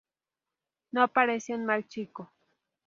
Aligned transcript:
no 0.93 1.07
parece 1.09 1.53
un 1.53 1.63
mal 1.63 1.87
chico 1.87 2.33